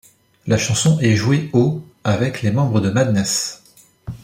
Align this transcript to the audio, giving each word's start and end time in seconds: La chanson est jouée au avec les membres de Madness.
La 0.47 0.57
chanson 0.57 0.97
est 0.99 1.15
jouée 1.15 1.51
au 1.53 1.83
avec 2.03 2.41
les 2.41 2.49
membres 2.49 2.81
de 2.81 2.89
Madness. 2.89 3.61